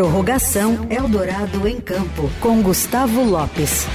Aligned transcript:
Prorrogação 0.00 0.86
Eldorado 0.90 1.66
em 1.66 1.80
Campo, 1.80 2.30
com 2.38 2.60
Gustavo 2.60 3.24
Lopes. 3.24 3.86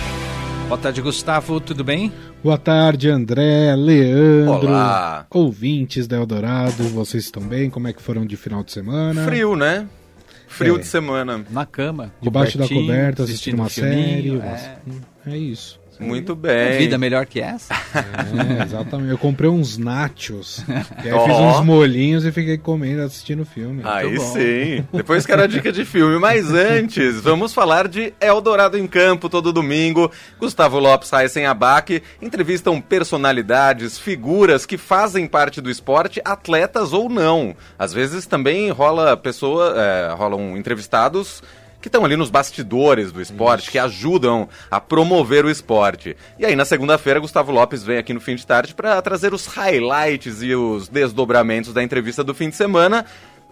Boa 0.67 0.75
tarde, 0.79 0.99
Gustavo, 0.99 1.59
tudo 1.61 1.83
bem? 1.83 2.11
Boa 2.43 2.57
tarde, 2.57 3.07
André, 3.07 3.75
Leandro, 3.75 4.67
Olá. 4.67 5.27
ouvintes 5.29 6.07
da 6.07 6.15
Eldorado, 6.17 6.85
vocês 6.85 7.25
estão 7.25 7.43
bem? 7.43 7.69
Como 7.69 7.87
é 7.87 7.93
que 7.93 8.01
foram 8.01 8.25
de 8.25 8.35
final 8.35 8.63
de 8.63 8.71
semana? 8.71 9.23
Frio, 9.25 9.55
né? 9.55 9.85
Frio 10.47 10.77
É. 10.77 10.79
de 10.79 10.87
semana. 10.87 11.45
Na 11.51 11.67
cama, 11.67 12.11
Debaixo 12.19 12.57
da 12.57 12.67
coberta, 12.67 13.21
assistindo 13.21 13.59
uma 13.59 13.69
série. 13.69 14.23
filminho, 14.23 14.41
É. 14.41 14.77
É. 15.27 15.33
é 15.35 15.37
isso. 15.37 15.79
Muito 16.05 16.35
bem. 16.35 16.77
vida 16.77 16.97
melhor 16.97 17.25
que 17.25 17.39
essa? 17.39 17.73
É, 17.73 18.63
exatamente. 18.63 19.11
Eu 19.11 19.17
comprei 19.17 19.49
uns 19.49 19.77
nachos, 19.77 20.63
e 21.03 21.09
aí 21.09 21.13
Ó. 21.13 21.25
fiz 21.25 21.35
uns 21.35 21.65
molinhos 21.65 22.25
e 22.25 22.31
fiquei 22.31 22.57
comendo, 22.57 23.03
assistindo 23.03 23.41
o 23.41 23.45
filme. 23.45 23.81
Aí 23.85 24.17
bom. 24.17 24.33
sim. 24.33 24.85
Depois 24.93 25.25
quero 25.25 25.43
a 25.43 25.47
dica 25.47 25.71
de 25.71 25.85
filme. 25.85 26.19
Mas 26.19 26.49
antes, 26.53 27.21
vamos 27.21 27.53
falar 27.53 27.87
de 27.87 28.13
Eldorado 28.19 28.77
em 28.77 28.87
Campo 28.87 29.29
todo 29.29 29.53
domingo. 29.53 30.11
Gustavo 30.39 30.79
Lopes 30.79 31.09
Raíssen 31.09 31.45
Abac 31.45 32.01
entrevistam 32.21 32.81
personalidades, 32.81 33.97
figuras 33.97 34.65
que 34.65 34.77
fazem 34.77 35.27
parte 35.27 35.61
do 35.61 35.69
esporte, 35.69 36.21
atletas 36.25 36.93
ou 36.93 37.09
não. 37.09 37.55
Às 37.77 37.93
vezes 37.93 38.25
também 38.25 38.69
rola 38.71 39.15
pessoa, 39.17 39.75
é, 39.77 40.13
rolam 40.13 40.57
entrevistados 40.57 41.43
que 41.81 41.87
estão 41.87 42.05
ali 42.05 42.15
nos 42.15 42.29
bastidores 42.29 43.11
do 43.11 43.21
esporte, 43.21 43.71
que 43.71 43.79
ajudam 43.79 44.47
a 44.69 44.79
promover 44.79 45.43
o 45.45 45.49
esporte. 45.49 46.15
E 46.37 46.45
aí, 46.45 46.55
na 46.55 46.63
segunda-feira, 46.65 47.19
Gustavo 47.19 47.51
Lopes 47.51 47.83
vem 47.83 47.97
aqui 47.97 48.13
no 48.13 48.21
fim 48.21 48.35
de 48.35 48.45
tarde 48.45 48.73
para 48.75 49.01
trazer 49.01 49.33
os 49.33 49.47
highlights 49.47 50.41
e 50.43 50.53
os 50.53 50.87
desdobramentos 50.87 51.73
da 51.73 51.81
entrevista 51.83 52.23
do 52.23 52.33
fim 52.35 52.49
de 52.49 52.55
semana. 52.55 53.05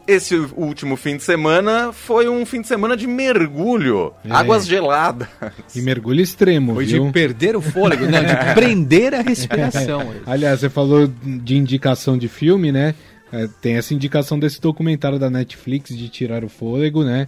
Esse 0.07 0.35
último 0.55 0.95
fim 0.95 1.17
de 1.17 1.23
semana 1.23 1.91
foi 1.93 2.27
um 2.27 2.43
fim 2.43 2.61
de 2.61 2.67
semana 2.67 2.97
de 2.97 3.05
mergulho, 3.05 4.11
É. 4.27 4.31
águas 4.31 4.65
geladas. 4.65 5.27
E 5.75 5.81
mergulho 5.81 6.19
extremo, 6.21 6.73
Foi 6.73 6.85
viu? 6.85 7.05
de 7.05 7.11
perder 7.11 7.55
o 7.55 7.61
fôlego, 7.61 8.05
não, 8.05 8.23
de 8.23 8.35
prender 8.55 9.13
a 9.13 9.21
respiração. 9.21 10.11
Aliás, 10.25 10.61
você 10.61 10.69
falou 10.69 11.07
de 11.23 11.55
indicação 11.57 12.17
de 12.17 12.27
filme, 12.27 12.71
né? 12.71 12.95
É, 13.31 13.47
tem 13.61 13.75
essa 13.75 13.93
indicação 13.93 14.39
desse 14.39 14.59
documentário 14.59 15.19
da 15.19 15.29
Netflix 15.29 15.95
de 15.95 16.09
Tirar 16.09 16.43
o 16.43 16.49
Fôlego, 16.49 17.03
né? 17.03 17.27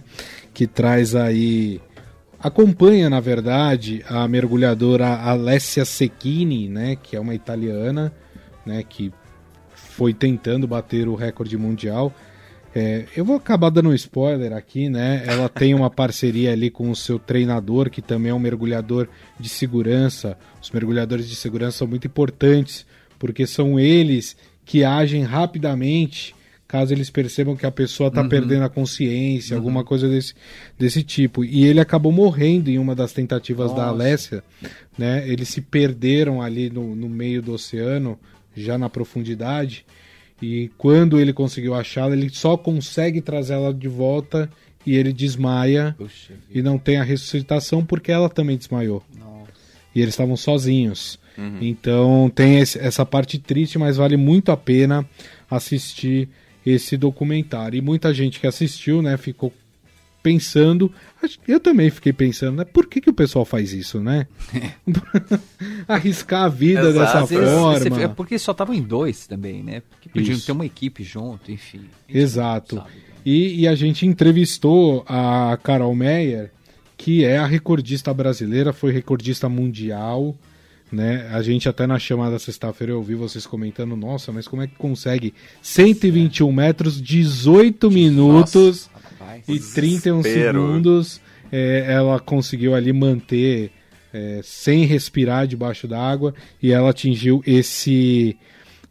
Que 0.52 0.66
traz 0.66 1.14
aí. 1.14 1.80
Acompanha, 2.40 3.08
na 3.08 3.20
verdade, 3.20 4.04
a 4.08 4.26
mergulhadora 4.26 5.06
Alessia 5.06 5.84
Secchini, 5.84 6.68
né? 6.68 6.96
Que 6.96 7.14
é 7.14 7.20
uma 7.20 7.34
italiana, 7.34 8.12
né? 8.66 8.82
Que 8.82 9.12
foi 9.74 10.12
tentando 10.12 10.66
bater 10.66 11.06
o 11.06 11.14
recorde 11.14 11.56
mundial. 11.56 12.12
É, 12.74 13.04
eu 13.14 13.24
vou 13.24 13.36
acabar 13.36 13.70
dando 13.70 13.90
um 13.90 13.94
spoiler 13.94 14.52
aqui, 14.54 14.88
né? 14.88 15.22
Ela 15.26 15.48
tem 15.48 15.74
uma 15.74 15.90
parceria 15.90 16.52
ali 16.52 16.70
com 16.70 16.90
o 16.90 16.96
seu 16.96 17.18
treinador, 17.18 17.90
que 17.90 18.00
também 18.00 18.30
é 18.30 18.34
um 18.34 18.38
mergulhador 18.38 19.08
de 19.38 19.48
segurança. 19.48 20.38
Os 20.60 20.70
mergulhadores 20.70 21.28
de 21.28 21.36
segurança 21.36 21.78
são 21.78 21.86
muito 21.86 22.06
importantes, 22.06 22.86
porque 23.18 23.46
são 23.46 23.78
eles 23.78 24.36
que 24.72 24.84
agem 24.84 25.22
rapidamente 25.22 26.34
caso 26.66 26.94
eles 26.94 27.10
percebam 27.10 27.54
que 27.54 27.66
a 27.66 27.70
pessoa 27.70 28.08
está 28.08 28.24
perdendo 28.24 28.64
a 28.64 28.70
consciência, 28.70 29.54
alguma 29.54 29.84
coisa 29.84 30.08
desse, 30.08 30.32
desse 30.78 31.02
tipo. 31.02 31.44
E 31.44 31.66
ele 31.66 31.78
acabou 31.78 32.10
morrendo 32.10 32.70
em 32.70 32.78
uma 32.78 32.94
das 32.94 33.12
tentativas 33.12 33.70
da 33.72 33.82
Nossa. 33.82 33.90
Alessia, 33.90 34.44
né? 34.96 35.28
Eles 35.28 35.50
se 35.50 35.60
perderam 35.60 36.40
ali 36.40 36.70
no, 36.70 36.96
no 36.96 37.06
meio 37.06 37.42
do 37.42 37.52
oceano, 37.52 38.18
já 38.56 38.78
na 38.78 38.88
profundidade. 38.88 39.84
E 40.40 40.70
quando 40.78 41.20
ele 41.20 41.34
conseguiu 41.34 41.74
achá-la, 41.74 42.16
ele 42.16 42.30
só 42.30 42.56
consegue 42.56 43.20
trazê-la 43.20 43.72
de 43.72 43.88
volta 43.88 44.50
e 44.86 44.96
ele 44.96 45.12
desmaia 45.12 45.94
Puxa 45.98 46.32
e 46.50 46.62
não 46.62 46.78
tem 46.78 46.96
a 46.96 47.04
ressuscitação 47.04 47.84
porque 47.84 48.10
ela 48.10 48.30
também 48.30 48.56
desmaiou. 48.56 49.02
nossa. 49.18 49.31
E 49.94 50.00
eles 50.00 50.14
estavam 50.14 50.36
sozinhos. 50.36 51.18
Então 51.60 52.30
tem 52.34 52.58
esse- 52.58 52.78
essa 52.78 53.06
parte 53.06 53.38
triste, 53.38 53.78
mas 53.78 53.96
vale 53.96 54.16
muito 54.16 54.52
a 54.52 54.56
pena 54.56 55.04
assistir 55.50 56.28
esse 56.64 56.96
documentário. 56.96 57.76
E 57.78 57.80
muita 57.80 58.12
gente 58.12 58.38
que 58.38 58.46
assistiu, 58.46 59.00
né, 59.02 59.16
ficou 59.16 59.52
pensando, 60.22 60.92
eu 61.48 61.58
também 61.58 61.90
fiquei 61.90 62.12
pensando, 62.12 62.58
né, 62.58 62.64
por 62.64 62.86
que, 62.86 63.00
que 63.00 63.10
o 63.10 63.14
pessoal 63.14 63.44
faz 63.44 63.72
isso, 63.72 63.98
né? 64.00 64.26
Arriscar 65.88 66.44
a 66.44 66.48
vida 66.48 66.80
Exato. 66.88 66.92
dessa 66.98 67.18
Às 67.18 67.22
Às 67.24 67.28
vezes, 67.30 67.88
forma. 67.88 68.02
é 68.02 68.08
porque 68.08 68.38
só 68.38 68.52
estavam 68.52 68.74
em 68.74 68.82
dois 68.82 69.26
também, 69.26 69.62
né? 69.62 69.82
Porque 69.90 70.08
podiam 70.08 70.36
Isso. 70.36 70.46
ter 70.46 70.52
uma 70.52 70.66
equipe 70.66 71.02
junto, 71.02 71.50
enfim. 71.50 71.80
Exato. 72.08 72.76
sabe. 72.76 72.90
E, 73.24 73.60
e 73.62 73.68
a 73.68 73.74
gente 73.74 74.06
entrevistou 74.06 75.04
a 75.08 75.58
Carol 75.62 75.94
Meyer, 75.94 76.50
que 77.02 77.24
é 77.24 77.36
a 77.36 77.46
recordista 77.46 78.14
brasileira, 78.14 78.72
foi 78.72 78.92
recordista 78.92 79.48
mundial. 79.48 80.36
Né? 80.90 81.28
A 81.32 81.42
gente 81.42 81.68
até 81.68 81.84
na 81.84 81.98
chamada 81.98 82.38
sexta-feira 82.38 82.92
eu 82.92 82.98
ouvi 82.98 83.16
vocês 83.16 83.44
comentando, 83.44 83.96
nossa, 83.96 84.30
mas 84.30 84.46
como 84.46 84.62
é 84.62 84.68
que 84.68 84.76
consegue 84.76 85.34
121 85.60 86.52
metros, 86.52 87.02
18 87.02 87.90
minutos 87.90 88.88
Rapaz. 89.18 89.42
e 89.48 89.58
31 89.58 90.20
desespero. 90.20 90.60
segundos 90.60 91.20
é, 91.50 91.86
ela 91.88 92.20
conseguiu 92.20 92.72
ali 92.72 92.92
manter 92.92 93.72
é, 94.14 94.40
sem 94.44 94.84
respirar 94.84 95.48
debaixo 95.48 95.88
d'água 95.88 96.32
e 96.62 96.70
ela 96.70 96.90
atingiu 96.90 97.42
esse 97.44 98.36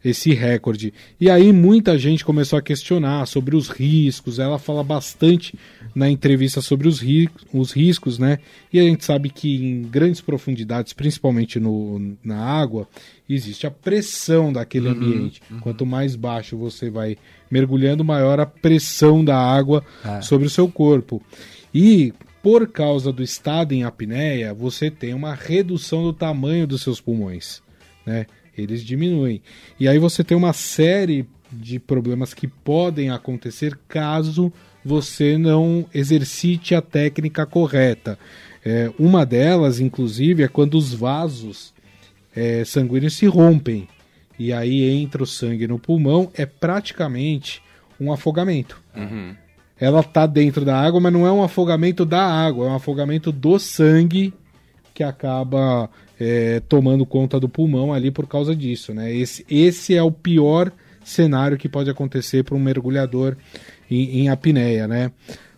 esse 0.04 0.32
recorde. 0.34 0.92
E 1.20 1.30
aí 1.30 1.52
muita 1.52 1.96
gente 1.98 2.24
começou 2.24 2.58
a 2.58 2.62
questionar 2.62 3.26
sobre 3.26 3.54
os 3.54 3.68
riscos. 3.68 4.38
Ela 4.38 4.58
fala 4.58 4.82
bastante 4.82 5.54
na 5.94 6.10
entrevista 6.10 6.60
sobre 6.60 6.88
os, 6.88 7.00
ri 7.00 7.28
os 7.52 7.72
riscos, 7.72 8.18
né? 8.18 8.38
E 8.72 8.80
a 8.80 8.82
gente 8.82 9.04
sabe 9.04 9.30
que 9.30 9.64
em 9.64 9.82
grandes 9.82 10.20
profundidades, 10.20 10.92
principalmente 10.92 11.60
no, 11.60 12.16
na 12.24 12.38
água, 12.38 12.88
existe 13.28 13.66
a 13.66 13.70
pressão 13.70 14.52
daquele 14.52 14.88
ambiente. 14.88 15.40
Quanto 15.60 15.86
mais 15.86 16.16
baixo 16.16 16.56
você 16.56 16.90
vai 16.90 17.16
mergulhando, 17.50 18.04
maior 18.04 18.40
a 18.40 18.46
pressão 18.46 19.24
da 19.24 19.36
água 19.38 19.84
É. 20.04 20.20
sobre 20.20 20.46
o 20.46 20.50
seu 20.50 20.68
corpo. 20.68 21.22
E 21.74 22.12
por 22.42 22.66
causa 22.66 23.12
do 23.12 23.22
estado 23.22 23.72
em 23.72 23.84
apneia, 23.84 24.52
você 24.52 24.90
tem 24.90 25.14
uma 25.14 25.32
redução 25.34 26.02
do 26.02 26.12
tamanho 26.12 26.66
dos 26.66 26.82
seus 26.82 27.00
pulmões, 27.00 27.62
né? 28.04 28.26
Eles 28.56 28.82
diminuem. 28.84 29.42
E 29.78 29.88
aí 29.88 29.98
você 29.98 30.22
tem 30.22 30.36
uma 30.36 30.52
série 30.52 31.26
de 31.50 31.78
problemas 31.78 32.32
que 32.32 32.46
podem 32.46 33.10
acontecer 33.10 33.78
caso 33.88 34.52
você 34.84 35.38
não 35.38 35.86
exercite 35.94 36.74
a 36.74 36.82
técnica 36.82 37.46
correta. 37.46 38.18
É, 38.64 38.90
uma 38.98 39.24
delas, 39.24 39.80
inclusive, 39.80 40.42
é 40.42 40.48
quando 40.48 40.74
os 40.76 40.92
vasos 40.92 41.72
é, 42.34 42.64
sanguíneos 42.64 43.14
se 43.14 43.26
rompem. 43.26 43.88
E 44.38 44.52
aí 44.52 44.88
entra 44.88 45.22
o 45.22 45.26
sangue 45.26 45.68
no 45.68 45.78
pulmão, 45.78 46.30
é 46.34 46.46
praticamente 46.46 47.62
um 48.00 48.12
afogamento. 48.12 48.80
Uhum. 48.96 49.36
Ela 49.78 50.02
tá 50.02 50.26
dentro 50.26 50.64
da 50.64 50.80
água, 50.80 51.00
mas 51.00 51.12
não 51.12 51.26
é 51.26 51.32
um 51.32 51.42
afogamento 51.42 52.04
da 52.04 52.22
água, 52.22 52.66
é 52.66 52.70
um 52.70 52.74
afogamento 52.74 53.30
do 53.30 53.58
sangue 53.58 54.32
que 54.94 55.02
acaba 55.02 55.88
é, 56.24 56.60
tomando 56.60 57.04
conta 57.04 57.40
do 57.40 57.48
pulmão 57.48 57.92
ali 57.92 58.12
por 58.12 58.28
causa 58.28 58.54
disso, 58.54 58.94
né? 58.94 59.12
Esse, 59.12 59.44
esse 59.50 59.96
é 59.96 60.02
o 60.02 60.12
pior 60.12 60.70
cenário 61.04 61.58
que 61.58 61.68
pode 61.68 61.90
acontecer 61.90 62.44
para 62.44 62.54
um 62.54 62.60
mergulhador 62.60 63.36
em, 63.90 64.20
em 64.20 64.28
apneia, 64.28 64.86
né? 64.86 65.10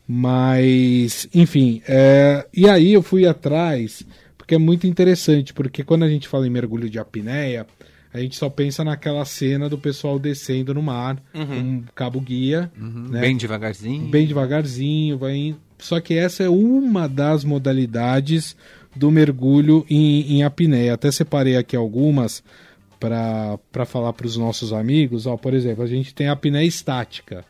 Mas, 0.08 1.28
enfim, 1.34 1.82
é, 1.86 2.46
e 2.52 2.66
aí 2.66 2.94
eu 2.94 3.02
fui 3.02 3.26
atrás, 3.26 4.02
porque 4.38 4.54
é 4.54 4.58
muito 4.58 4.86
interessante, 4.86 5.52
porque 5.52 5.84
quando 5.84 6.04
a 6.04 6.08
gente 6.08 6.28
fala 6.28 6.46
em 6.46 6.50
mergulho 6.50 6.88
de 6.88 6.98
apneia, 6.98 7.66
a 8.12 8.18
gente 8.18 8.36
só 8.36 8.48
pensa 8.48 8.82
naquela 8.82 9.24
cena 9.26 9.68
do 9.68 9.76
pessoal 9.76 10.18
descendo 10.18 10.72
no 10.72 10.82
mar, 10.82 11.22
um 11.34 11.82
cabo 11.94 12.20
guia, 12.20 12.70
né? 13.10 13.20
Bem 13.20 13.36
devagarzinho. 13.36 14.08
bem 14.08 14.26
devagarzinho, 14.26 15.18
vai 15.18 15.36
indo. 15.36 15.58
Só 15.78 16.00
que 16.00 16.14
essa 16.14 16.42
é 16.42 16.48
uma 16.48 17.06
das 17.06 17.44
modalidades 17.44 18.56
do 18.94 19.10
mergulho 19.10 19.84
em, 19.88 20.36
em 20.36 20.42
apneia. 20.42 20.94
Até 20.94 21.10
separei 21.10 21.56
aqui 21.56 21.76
algumas 21.76 22.42
para 22.98 23.84
falar 23.86 24.12
para 24.12 24.26
os 24.26 24.36
nossos 24.36 24.72
amigos. 24.72 25.26
Ó, 25.26 25.36
por 25.36 25.54
exemplo, 25.54 25.84
a 25.84 25.86
gente 25.86 26.14
tem 26.14 26.28
a 26.28 26.32
apneia 26.32 26.66
estática. 26.66 27.44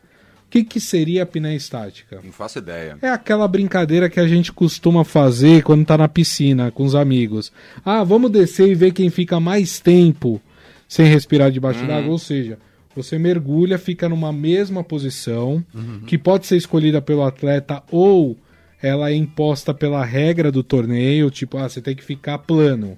O 0.47 0.49
que, 0.49 0.63
que 0.63 0.79
seria 0.79 1.21
a 1.21 1.23
apneia 1.23 1.55
estática? 1.55 2.21
Não 2.23 2.31
faço 2.31 2.59
ideia. 2.59 2.97
É 3.01 3.09
aquela 3.09 3.47
brincadeira 3.47 4.09
que 4.09 4.19
a 4.19 4.27
gente 4.27 4.51
costuma 4.53 5.03
fazer 5.03 5.63
quando 5.63 5.85
tá 5.85 5.97
na 5.97 6.07
piscina 6.07 6.71
com 6.71 6.83
os 6.83 6.95
amigos. 6.95 7.51
Ah, 7.83 8.03
vamos 8.03 8.31
descer 8.31 8.69
e 8.69 8.75
ver 8.75 8.93
quem 8.93 9.09
fica 9.09 9.39
mais 9.39 9.79
tempo 9.79 10.41
sem 10.87 11.05
respirar 11.07 11.51
debaixo 11.51 11.85
d'água. 11.85 12.11
Ou 12.11 12.19
seja, 12.19 12.57
você 12.95 13.17
mergulha, 13.19 13.77
fica 13.77 14.07
numa 14.07 14.31
mesma 14.31 14.83
posição, 14.83 15.63
que 16.07 16.17
pode 16.17 16.47
ser 16.47 16.55
escolhida 16.55 17.01
pelo 17.01 17.23
atleta 17.23 17.83
ou 17.91 18.37
ela 18.85 19.09
é 19.09 19.15
imposta 19.15 19.73
pela 19.73 20.05
regra 20.05 20.51
do 20.51 20.61
torneio, 20.61 21.31
tipo, 21.31 21.57
ah, 21.57 21.67
você 21.67 21.81
tem 21.81 21.95
que 21.95 22.03
ficar 22.03 22.37
plano, 22.37 22.97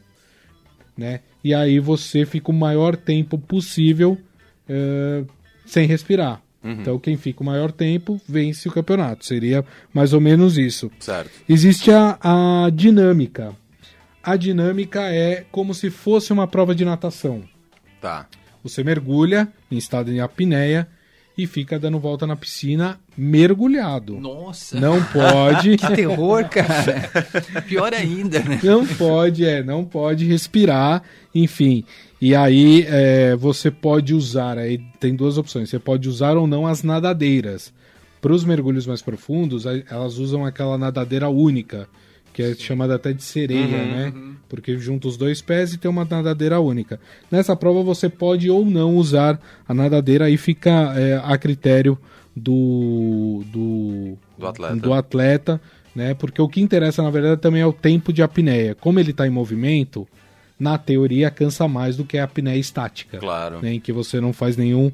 né? 0.97 1.21
E 1.43 1.53
aí 1.53 1.79
você 1.79 2.25
fica 2.25 2.51
o 2.51 2.53
maior 2.53 2.95
tempo 2.95 3.37
possível 3.37 4.17
eh, 4.67 5.23
sem 5.65 5.87
respirar. 5.87 6.41
Então 6.63 6.99
quem 6.99 7.15
fica 7.15 7.41
o 7.41 7.45
maior 7.45 7.71
tempo 7.71 8.19
vence 8.27 8.67
o 8.67 8.71
campeonato. 8.71 9.25
Seria 9.25 9.63
mais 9.93 10.11
ou 10.11 10.19
menos 10.19 10.57
isso. 10.57 10.91
Certo. 10.99 11.31
Existe 11.47 11.91
a, 11.91 12.17
a 12.21 12.69
dinâmica. 12.69 13.55
A 14.21 14.35
dinâmica 14.35 15.01
é 15.03 15.45
como 15.49 15.73
se 15.73 15.89
fosse 15.89 16.33
uma 16.33 16.45
prova 16.47 16.75
de 16.75 16.83
natação. 16.83 17.43
Tá. 18.01 18.27
Você 18.61 18.83
mergulha 18.83 19.47
em 19.71 19.77
estado 19.77 20.11
de 20.11 20.19
apneia 20.19 20.89
e 21.37 21.45
fica 21.45 21.77
dando 21.77 21.99
volta 21.99 22.25
na 22.25 22.35
piscina 22.35 22.99
mergulhado. 23.15 24.19
Nossa. 24.19 24.79
Não 24.79 25.03
pode, 25.03 25.77
Que 25.77 25.95
terror, 25.95 26.49
cara. 26.49 27.11
Pior 27.67 27.93
ainda, 27.93 28.39
né? 28.39 28.59
não 28.63 28.85
pode, 28.85 29.45
é, 29.45 29.61
não 29.61 29.85
pode 29.85 30.25
respirar, 30.25 31.03
enfim. 31.35 31.83
E 32.19 32.33
aí 32.33 32.85
é, 32.87 33.35
você 33.35 33.69
pode 33.69 34.15
usar, 34.15 34.57
aí 34.57 34.79
tem 34.99 35.15
duas 35.15 35.37
opções. 35.37 35.69
Você 35.69 35.77
pode 35.77 36.09
usar 36.09 36.35
ou 36.35 36.47
não 36.47 36.65
as 36.65 36.81
nadadeiras. 36.81 37.71
Para 38.19 38.33
os 38.33 38.43
mergulhos 38.43 38.87
mais 38.87 39.01
profundos, 39.01 39.65
elas 39.65 40.17
usam 40.17 40.43
aquela 40.43 40.75
nadadeira 40.75 41.29
única, 41.29 41.87
que 42.37 42.43
é 42.43 42.53
chamada 42.53 42.93
até 42.93 43.11
de 43.13 43.23
sereia, 43.23 43.65
né? 43.65 44.13
Porque 44.47 44.77
junta 44.77 45.07
os 45.07 45.17
dois 45.17 45.41
pés 45.41 45.73
e 45.73 45.77
tem 45.79 45.89
uma 45.89 46.05
nadadeira 46.05 46.59
única. 46.59 46.99
Nessa 47.31 47.55
prova 47.55 47.81
você 47.81 48.07
pode 48.07 48.47
ou 48.47 48.63
não 48.63 48.95
usar 48.95 49.41
a 49.67 49.73
nadadeira, 49.73 50.25
aí 50.25 50.37
fica 50.37 50.93
é, 50.95 51.19
a 51.23 51.35
critério 51.35 51.97
do, 52.35 53.41
do, 53.51 54.17
Do 54.37 54.45
atleta. 54.45 54.75
do 54.75 54.93
atleta, 54.93 55.61
né? 55.95 56.13
Porque 56.13 56.39
o 56.39 56.47
que 56.47 56.61
interessa, 56.61 57.01
na 57.01 57.09
verdade, 57.09 57.41
também 57.41 57.63
é 57.63 57.65
o 57.65 57.73
tempo 57.73 58.13
de 58.13 58.21
apneia. 58.21 58.75
Como 58.75 58.99
ele 58.99 59.09
está 59.09 59.25
em 59.25 59.31
movimento, 59.31 60.07
na 60.59 60.77
teoria 60.77 61.29
cansa 61.29 61.67
mais 61.67 61.95
do 61.95 62.03
que 62.03 62.17
a 62.17 62.23
apneia 62.23 62.57
estática 62.57 63.19
Claro. 63.19 63.61
né, 63.61 63.73
em 63.75 63.79
que 63.79 63.91
você 63.91 64.19
não 64.19 64.33
faz 64.33 64.57
nenhum 64.57 64.91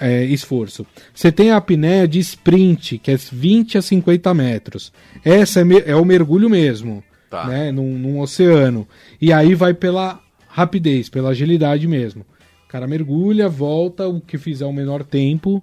é, 0.00 0.24
esforço. 0.24 0.84
Você 1.14 1.30
tem 1.30 1.50
a 1.52 1.56
apneia 1.56 2.06
de 2.08 2.18
sprint, 2.18 2.98
que 2.98 3.10
é 3.12 3.16
20 3.16 3.78
a 3.78 3.82
50 3.82 4.34
metros. 4.34 4.92
Essa 5.24 5.60
é, 5.60 5.64
é 5.90 5.94
o 5.96 6.04
mergulho 6.04 6.50
mesmo, 6.50 7.02
Tá. 7.30 7.46
né, 7.46 7.70
num, 7.70 7.96
num 7.98 8.20
oceano. 8.20 8.88
E 9.20 9.32
aí 9.32 9.54
vai 9.54 9.72
pela 9.74 10.18
rapidez, 10.48 11.08
pela 11.08 11.28
agilidade 11.30 11.86
mesmo. 11.86 12.22
O 12.64 12.68
cara 12.68 12.86
mergulha, 12.88 13.48
volta, 13.48 14.08
o 14.08 14.20
que 14.20 14.36
fizer 14.38 14.64
o 14.66 14.72
menor 14.72 15.04
tempo 15.04 15.62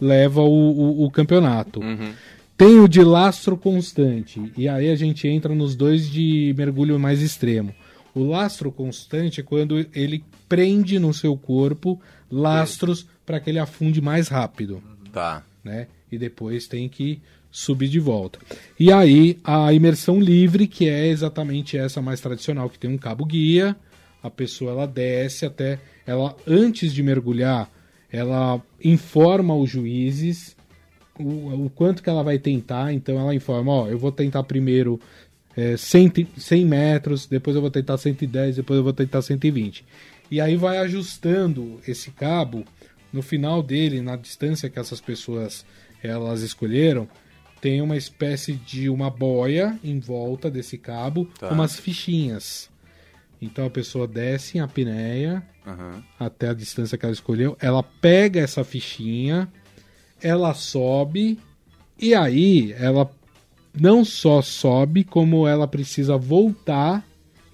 leva 0.00 0.40
o, 0.42 0.48
o- 0.50 1.04
o 1.04 1.10
campeonato. 1.10 1.80
Uhum. 1.80 2.12
Tem 2.56 2.78
o 2.80 2.88
de 2.88 3.02
lastro 3.02 3.56
constante, 3.56 4.40
e 4.56 4.68
aí 4.68 4.90
a 4.90 4.94
gente 4.96 5.26
entra 5.28 5.54
nos 5.54 5.74
dois 5.74 6.08
de 6.08 6.54
mergulho 6.56 6.98
mais 6.98 7.20
extremo. 7.22 7.74
O 8.14 8.24
lastro 8.24 8.70
constante 8.70 9.40
é 9.40 9.42
quando 9.42 9.86
ele 9.94 10.24
prende 10.48 10.98
no 10.98 11.14
seu 11.14 11.36
corpo 11.36 12.00
lastros 12.30 13.06
para 13.24 13.40
que 13.40 13.50
ele 13.50 13.58
afunde 13.58 14.00
mais 14.00 14.28
rápido, 14.28 14.82
Tá. 15.12 15.42
né? 15.64 15.86
E 16.10 16.18
depois 16.18 16.66
tem 16.66 16.88
que 16.88 17.20
subir 17.50 17.88
de 17.88 18.00
volta. 18.00 18.38
E 18.78 18.92
aí 18.92 19.38
a 19.44 19.72
imersão 19.72 20.20
livre, 20.20 20.66
que 20.66 20.88
é 20.88 21.06
exatamente 21.06 21.76
essa 21.76 22.00
mais 22.02 22.20
tradicional, 22.20 22.68
que 22.68 22.78
tem 22.78 22.90
um 22.90 22.98
cabo 22.98 23.24
guia, 23.24 23.76
a 24.22 24.30
pessoa 24.30 24.72
ela 24.72 24.86
desce 24.86 25.44
até 25.46 25.78
ela 26.06 26.36
antes 26.46 26.92
de 26.92 27.02
mergulhar, 27.02 27.70
ela 28.10 28.60
informa 28.82 29.54
os 29.54 29.70
juízes 29.70 30.54
o, 31.18 31.64
o 31.66 31.70
quanto 31.70 32.02
que 32.02 32.08
ela 32.08 32.22
vai 32.22 32.38
tentar, 32.38 32.92
então 32.92 33.18
ela 33.18 33.34
informa, 33.34 33.72
ó, 33.72 33.86
eu 33.88 33.98
vou 33.98 34.10
tentar 34.10 34.42
primeiro 34.44 34.98
é, 35.56 35.76
100, 35.76 36.08
te- 36.08 36.28
100 36.36 36.64
metros, 36.66 37.26
depois 37.26 37.54
eu 37.56 37.62
vou 37.62 37.70
tentar 37.70 37.98
110, 37.98 38.56
depois 38.56 38.76
eu 38.78 38.84
vou 38.84 38.92
tentar 38.92 39.22
120. 39.22 39.84
E 40.30 40.40
aí 40.40 40.56
vai 40.56 40.78
ajustando 40.78 41.80
esse 41.86 42.10
cabo, 42.10 42.64
no 43.12 43.20
final 43.22 43.62
dele, 43.62 44.00
na 44.00 44.16
distância 44.16 44.70
que 44.70 44.78
essas 44.78 45.00
pessoas 45.00 45.64
elas 46.02 46.40
escolheram, 46.42 47.06
tem 47.60 47.80
uma 47.82 47.96
espécie 47.96 48.54
de 48.54 48.88
uma 48.88 49.08
boia 49.10 49.78
em 49.84 50.00
volta 50.00 50.50
desse 50.50 50.76
cabo, 50.78 51.26
Tá. 51.38 51.48
com 51.48 51.54
umas 51.54 51.78
fichinhas. 51.78 52.68
Então 53.40 53.66
a 53.66 53.70
pessoa 53.70 54.06
desce 54.08 54.56
em 54.58 54.60
apneia, 54.60 55.42
Aham. 55.66 56.02
até 56.18 56.48
a 56.48 56.54
distância 56.54 56.96
que 56.96 57.04
ela 57.04 57.12
escolheu, 57.12 57.56
ela 57.60 57.82
pega 57.82 58.40
essa 58.40 58.64
fichinha, 58.64 59.48
ela 60.22 60.54
sobe 60.54 61.38
e 61.98 62.14
aí 62.14 62.72
ela 62.78 63.08
não 63.78 64.04
só 64.04 64.42
sobe, 64.42 65.04
como 65.04 65.46
ela 65.46 65.66
precisa 65.66 66.16
voltar 66.16 67.04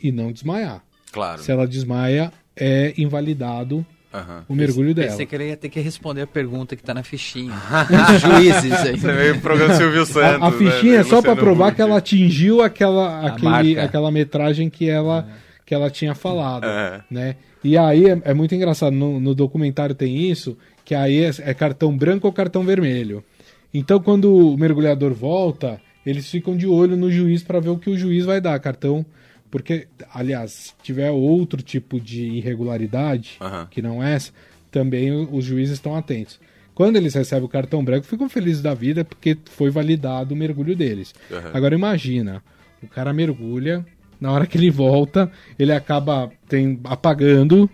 e 0.03 0.11
não 0.11 0.33
desmaiar. 0.33 0.83
Claro. 1.13 1.43
Se 1.43 1.51
ela 1.51 1.67
desmaia, 1.67 2.33
é 2.57 2.93
invalidado 2.97 3.85
Aham. 4.13 4.45
o 4.49 4.55
mergulho 4.55 4.95
dela. 4.95 5.11
Pensei 5.11 5.27
que 5.27 5.35
ele 5.35 5.49
ia 5.49 5.57
ter 5.57 5.69
que 5.69 5.81
responder 5.81 6.23
a 6.23 6.27
pergunta 6.27 6.75
que 6.75 6.83
tá 6.83 6.93
na 6.93 7.03
fichinha. 7.03 7.55
Os 8.15 8.21
juízes 8.21 8.73
aí. 8.73 8.99
Você 8.99 9.13
veio 9.13 9.35
pro 9.35 9.43
programa 9.43 9.75
Silvio 9.75 10.07
Santos. 10.07 10.43
A, 10.43 10.47
a 10.47 10.51
né? 10.51 10.59
fichinha 10.59 10.95
é 10.95 11.03
Veio 11.03 11.05
só 11.05 11.23
para 11.23 11.37
provar 11.37 11.69
Huck. 11.69 11.77
que 11.77 11.83
ela 11.83 11.99
atingiu 11.99 12.63
aquela, 12.63 13.27
aquele, 13.27 13.75
marca. 13.75 13.85
aquela 13.85 14.11
metragem 14.11 14.69
que 14.69 14.89
ela, 14.89 15.29
que 15.65 15.75
ela 15.75 15.91
tinha 15.91 16.15
falado. 16.15 16.65
É. 16.65 17.03
né? 17.11 17.37
E 17.63 17.77
aí 17.77 18.07
é, 18.09 18.21
é 18.25 18.35
muito 18.35 18.55
engraçado, 18.55 18.93
no, 18.93 19.19
no 19.19 19.35
documentário 19.35 19.95
tem 19.95 20.31
isso, 20.31 20.57
que 20.85 20.95
aí 20.95 21.25
é, 21.25 21.31
é 21.41 21.55
cartão 21.55 21.97
branco 21.97 22.27
ou 22.27 22.33
cartão 22.33 22.65
vermelho. 22.65 23.25
Então 23.73 24.01
quando 24.01 24.33
o 24.33 24.57
mergulhador 24.57 25.13
volta, 25.13 25.81
eles 26.09 26.31
ficam 26.31 26.57
de 26.57 26.67
olho 26.67 26.97
no 26.97 27.11
juiz 27.11 27.43
para 27.43 27.61
ver 27.61 27.69
o 27.69 27.79
que 27.79 27.91
o 27.91 27.99
juiz 27.99 28.25
vai 28.25 28.41
dar, 28.41 28.59
cartão. 28.59 29.05
Porque, 29.51 29.89
aliás, 30.13 30.53
se 30.53 30.73
tiver 30.83 31.11
outro 31.11 31.63
tipo 31.63 32.01
de 32.01 32.25
irregularidade, 32.25 33.39
que 33.71 33.83
não 33.83 34.03
essa, 34.03 34.33
também 34.71 35.13
os 35.13 35.45
juízes 35.45 35.75
estão 35.75 35.95
atentos. 35.95 36.41
Quando 36.75 36.97
eles 36.97 37.15
recebem 37.15 37.45
o 37.45 37.49
cartão 37.49 37.85
branco, 37.85 38.07
ficam 38.07 38.29
felizes 38.29 38.63
da 38.63 38.73
vida 38.73 39.05
porque 39.05 39.37
foi 39.51 39.69
validado 39.69 40.35
o 40.35 40.37
mergulho 40.37 40.75
deles. 40.75 41.15
Agora 41.53 41.75
imagina, 41.75 42.43
o 42.83 42.87
cara 42.87 43.13
mergulha, 43.13 43.85
na 44.21 44.33
hora 44.33 44.47
que 44.47 44.57
ele 44.57 44.71
volta, 44.71 45.31
ele 45.59 45.73
acaba 45.73 46.31
tem, 46.49 46.81
apagando, 46.85 47.69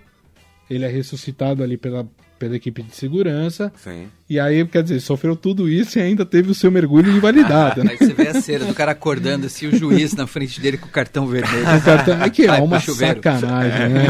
ele 0.69 0.85
é 0.85 0.89
ressuscitado 0.89 1.63
ali 1.63 1.77
pela, 1.77 2.09
pela 2.45 2.57
equipe 2.57 2.83
de 2.83 2.95
segurança, 2.95 3.73
Sim. 3.83 4.07
e 4.29 4.39
aí, 4.39 4.67
quer 4.67 4.83
dizer, 4.83 5.01
sofreu 5.01 5.35
tudo 5.35 5.67
isso 5.67 5.99
e 5.99 6.03
ainda 6.03 6.27
teve 6.27 6.51
o 6.51 6.55
seu 6.55 6.71
mergulho 6.71 7.11
invalidado. 7.11 7.83
né? 7.85 7.93
Aí 7.93 7.97
você 7.97 8.13
vê 8.13 8.29
a 8.29 8.39
cena 8.39 8.67
do 8.67 8.75
cara 8.75 8.93
acordando 8.93 9.47
assim, 9.47 9.67
o 9.67 9.75
juiz 9.75 10.13
na 10.15 10.27
frente 10.27 10.61
dele 10.61 10.77
com 10.77 10.87
o 10.87 10.91
cartão 10.91 11.27
vermelho. 11.27 11.63
O 11.63 11.83
cartão- 11.83 12.23
É 12.23 12.29
que 12.29 12.43
é 12.45 12.53
uma 12.53 12.79
sacanagem, 12.81 13.89
né? 13.89 14.05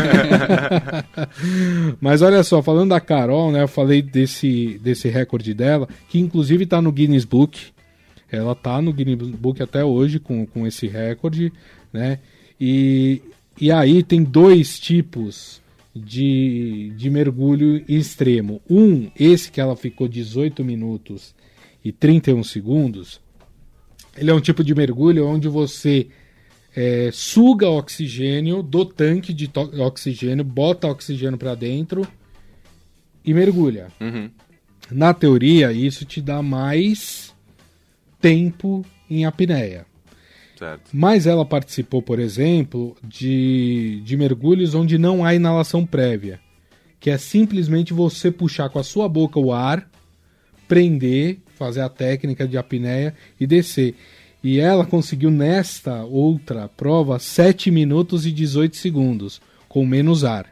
Mas 2.01 2.23
olha 2.23 2.43
só, 2.43 2.61
falando 2.61 2.91
da 2.91 3.01
Carol, 3.01 3.53
né? 3.53 3.63
Eu 3.63 3.69
falei 3.69 4.03
desse, 4.03 4.81
desse 4.83 5.09
recorde 5.09 5.55
dela, 5.55 5.89
que 6.09 6.19
inclusive 6.19 6.67
tá 6.67 6.83
no 6.83 6.91
Guinness 6.91 7.25
Book. 7.25 7.69
Ela 8.33 8.57
tá 8.57 8.83
no 8.83 8.93
Guinness 8.93 9.29
Book 9.31 9.63
até 9.63 9.85
hoje 9.85 10.19
com, 10.19 10.45
com 10.45 10.67
esse 10.67 10.89
recorde, 10.89 11.53
né? 11.93 12.19
E, 12.61 13.23
e 13.61 13.71
aí 13.71 14.03
tem 14.03 14.25
dois 14.25 14.77
tipos 14.81 15.63
de, 15.95 16.93
de 16.97 17.09
mergulho 17.09 17.85
extremo. 17.89 18.61
Um, 18.69 19.11
esse 19.19 19.51
que 19.51 19.61
ela 19.61 19.77
ficou 19.77 20.09
18 20.09 20.65
minutos 20.65 21.35
e 21.85 21.93
31 21.93 22.43
segundos, 22.43 23.21
ele 24.17 24.31
é 24.31 24.35
um 24.35 24.41
tipo 24.41 24.65
de 24.65 24.75
mergulho 24.75 25.27
onde 25.27 25.49
você 25.49 26.09
é, 26.75 27.11
suga 27.13 27.69
oxigênio 27.69 28.63
do 28.63 28.85
tanque 28.85 29.33
de 29.33 29.51
oxigênio, 29.55 30.45
bota 30.45 30.89
oxigênio 30.89 31.39
para 31.39 31.55
dentro 31.55 32.07
e 33.25 33.33
mergulha. 33.33 33.89
Uhum. 34.01 34.31
Na 34.91 35.15
teoria, 35.15 35.73
isso 35.73 36.05
te 36.05 36.21
dá 36.21 36.43
mais 36.43 37.33
tempo 38.21 38.85
em 39.09 39.25
apneia. 39.25 39.87
Certo. 40.59 40.91
Mas 40.93 41.27
ela 41.27 41.45
participou, 41.45 42.01
por 42.03 42.19
exemplo, 42.19 42.97
de, 43.03 44.01
de 44.05 44.17
mergulhos 44.17 44.75
onde 44.75 44.97
não 44.99 45.25
há 45.25 45.35
inalação 45.35 45.85
prévia, 45.85 46.39
que 47.01 47.11
é 47.11 47.19
simplesmente 47.19 47.93
você 47.93 48.31
puxar 48.31 48.69
com 48.71 48.79
a 48.79 48.85
sua 48.85 49.09
boca 49.09 49.39
o 49.39 49.53
ar, 49.53 49.89
prender, 50.67 51.39
fazer 51.57 51.81
a 51.81 51.89
técnica 51.89 52.47
de 52.47 52.57
apneia 52.57 53.15
e 53.39 53.47
descer. 53.47 53.95
E 54.43 54.61
ela 54.61 54.85
conseguiu 54.85 55.31
nesta 55.31 56.05
outra 56.05 56.69
prova 56.69 57.19
7 57.19 57.71
minutos 57.71 58.27
e 58.27 58.33
18 58.33 58.77
segundos, 58.77 59.41
com 59.69 59.85
menos 59.87 60.23
ar. 60.25 60.47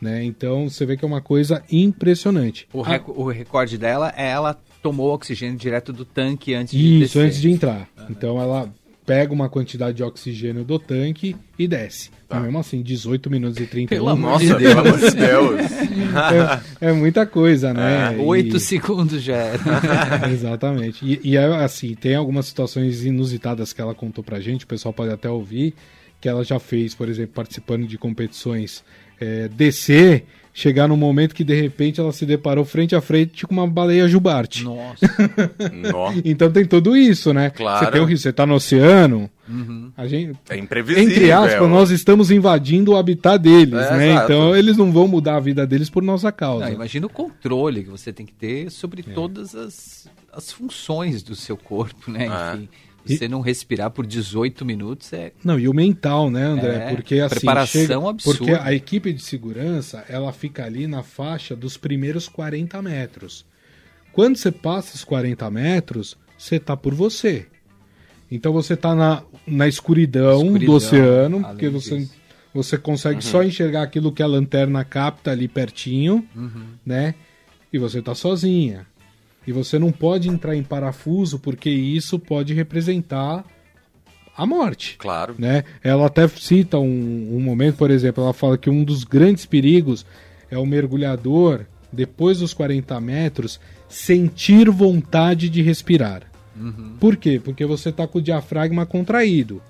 Né? 0.00 0.22
Então 0.24 0.68
você 0.68 0.84
vê 0.84 0.96
que 0.96 1.04
é 1.04 1.08
uma 1.08 1.22
coisa 1.22 1.62
impressionante. 1.70 2.68
O, 2.72 2.82
Ah, 2.82 2.88
reco- 2.90 3.12
o 3.16 3.30
recorde 3.30 3.78
dela 3.78 4.12
é 4.16 4.28
ela 4.28 4.60
tomou 4.82 5.14
oxigênio 5.14 5.56
direto 5.58 5.92
do 5.92 6.04
tanque 6.04 6.52
antes 6.54 6.72
de 6.78 6.86
Isso, 6.96 6.98
descer. 7.14 7.26
antes 7.26 7.40
de 7.40 7.50
entrar. 7.50 7.88
Então 8.10 8.38
ela 8.40 8.70
pega 9.06 9.32
uma 9.32 9.48
quantidade 9.48 9.96
de 9.98 10.02
oxigênio 10.02 10.64
do 10.64 10.78
tanque 10.78 11.36
e 11.58 11.68
desce. 11.68 12.10
Mas 12.28 12.42
mesmo 12.42 12.58
assim, 12.58 12.82
18 12.82 13.30
minutos 13.30 13.58
e 13.60 13.66
31. 13.66 13.86
Pelo 13.88 14.08
amor 14.08 14.30
Nossa, 14.32 14.44
de 14.44 14.54
pelo 14.54 14.58
Deus. 14.58 14.76
amor 14.76 14.98
de 14.98 15.16
Deus. 15.16 15.72
é, 16.80 16.88
é 16.88 16.92
muita 16.92 17.26
coisa, 17.26 17.72
né? 17.72 18.16
Oito 18.18 18.56
E- 18.56 18.60
segundos 18.60 19.22
já 19.22 19.36
era. 19.36 19.60
Exatamente. 20.32 21.04
E, 21.04 21.20
e 21.22 21.36
é 21.36 21.44
assim, 21.62 21.94
tem 21.94 22.14
algumas 22.14 22.46
situações 22.46 23.04
inusitadas 23.04 23.72
que 23.72 23.80
ela 23.80 23.94
contou 23.94 24.24
pra 24.24 24.40
gente, 24.40 24.64
o 24.64 24.68
pessoal 24.68 24.92
pode 24.92 25.12
até 25.12 25.28
ouvir, 25.30 25.74
que 26.20 26.28
ela 26.28 26.42
já 26.42 26.58
fez, 26.58 26.94
por 26.94 27.08
exemplo, 27.08 27.32
participando 27.34 27.86
de 27.86 27.98
competições, 27.98 28.82
é, 29.20 29.48
descer 29.48 30.24
chegar 30.56 30.86
num 30.86 30.96
momento 30.96 31.34
que 31.34 31.42
de 31.42 31.60
repente 31.60 31.98
ela 32.00 32.12
se 32.12 32.24
deparou 32.24 32.64
frente 32.64 32.94
a 32.94 33.00
frente 33.00 33.44
com 33.44 33.52
uma 33.52 33.66
baleia 33.66 34.06
jubarte. 34.06 34.62
Nossa. 34.62 35.04
Então 36.24 36.50
tem 36.50 36.64
tudo 36.64 36.96
isso, 36.96 37.32
né? 37.34 37.50
Claro. 37.50 37.84
Você 37.84 37.90
tem 37.92 38.00
o 38.00 38.04
risco, 38.04 38.22
você 38.22 38.32
tá 38.32 38.46
no 38.46 38.54
oceano, 38.54 39.28
Uhum. 39.48 39.90
a 39.96 40.06
gente, 40.06 40.38
É 40.48 40.56
imprevisível. 40.56 41.10
entre 41.10 41.30
aspas, 41.32 41.68
nós 41.68 41.90
estamos 41.90 42.30
invadindo 42.30 42.92
o 42.92 42.96
habitat 42.96 43.38
deles, 43.42 43.74
É, 43.74 43.96
né? 43.96 44.10
exato. 44.12 44.32
Então 44.32 44.56
eles 44.56 44.76
não 44.76 44.90
vão 44.90 45.06
mudar 45.08 45.36
a 45.36 45.40
vida 45.40 45.66
deles 45.66 45.90
por 45.90 46.02
nossa 46.02 46.30
causa. 46.32 46.66
Não, 46.66 46.72
imagina 46.72 47.06
o 47.06 47.10
controle 47.10 47.82
que 47.84 47.90
você 47.90 48.12
tem 48.12 48.24
que 48.24 48.32
ter 48.32 48.70
sobre 48.70 49.04
É. 49.06 49.12
todas 49.12 49.54
as, 49.54 50.08
as 50.32 50.50
funções 50.52 51.22
do 51.22 51.34
seu 51.34 51.56
corpo, 51.56 52.10
né? 52.10 52.26
É. 52.26 52.58
Enfim, 53.04 53.16
você 53.18 53.28
não 53.28 53.40
respirar 53.40 53.90
por 53.90 54.06
18 54.06 54.64
minutos 54.64 55.12
é 55.12 55.32
Não, 55.44 55.58
e 55.58 55.68
o 55.68 55.74
mental, 55.74 56.30
né, 56.30 56.42
André? 56.44 56.74
É, 56.90 56.94
porque 56.94 57.20
assim, 57.20 57.34
preparação 57.36 57.80
chega, 57.82 58.08
absurda. 58.10 58.38
porque 58.38 58.52
a 58.54 58.72
equipe 58.72 59.12
de 59.12 59.22
segurança, 59.22 60.04
ela 60.08 60.32
fica 60.32 60.64
ali 60.64 60.86
na 60.86 61.02
faixa 61.02 61.54
dos 61.54 61.76
primeiros 61.76 62.28
40 62.28 62.80
metros. 62.82 63.44
Quando 64.12 64.36
você 64.36 64.50
passa 64.52 64.94
os 64.94 65.04
40 65.04 65.50
metros, 65.50 66.16
você 66.38 66.58
tá 66.58 66.76
por 66.76 66.94
você. 66.94 67.46
Então 68.30 68.52
você 68.52 68.76
tá 68.76 68.94
na, 68.94 69.22
na 69.46 69.68
escuridão, 69.68 70.42
Escuridão, 70.42 70.66
do 70.66 70.72
oceano, 70.76 71.40
porque 71.42 71.68
você, 71.68 71.98
disso. 71.98 72.14
você 72.54 72.78
consegue 72.78 73.22
só 73.22 73.42
enxergar 73.42 73.82
aquilo 73.82 74.10
que 74.12 74.22
a 74.22 74.26
lanterna 74.26 74.84
capta 74.84 75.30
ali 75.30 75.46
pertinho, 75.46 76.26
Uhum. 76.34 76.64
né? 76.86 77.14
E 77.72 77.78
você 77.78 78.00
tá 78.00 78.14
sozinha. 78.14 78.86
E 79.46 79.52
você 79.52 79.78
não 79.78 79.92
pode 79.92 80.28
entrar 80.28 80.56
em 80.56 80.62
parafuso, 80.62 81.38
porque 81.38 81.70
isso 81.70 82.18
pode 82.18 82.54
representar 82.54 83.44
a 84.36 84.44
morte 84.44 84.96
Claro. 84.98 85.34
né? 85.38 85.64
Ela 85.82 86.06
até 86.06 86.26
cita 86.28 86.78
um, 86.78 87.36
um 87.36 87.40
momento, 87.40 87.76
por 87.76 87.90
exemplo, 87.90 88.24
ela 88.24 88.32
fala 88.32 88.58
que 88.58 88.68
um 88.68 88.82
dos 88.82 89.04
grandes 89.04 89.46
perigos 89.46 90.04
é 90.50 90.58
o 90.58 90.66
mergulhador, 90.66 91.66
depois 91.92 92.38
dos 92.40 92.52
40 92.52 93.00
metros, 93.00 93.60
sentir 93.88 94.68
vontade 94.70 95.48
de 95.48 95.62
respirar. 95.62 96.22
Por 97.00 97.16
quê? 97.16 97.40
Porque 97.42 97.66
você 97.66 97.88
está 97.88 98.06
com 98.06 98.18
o 98.18 98.22
diafragma 98.22 98.86
contraído, 98.86 99.60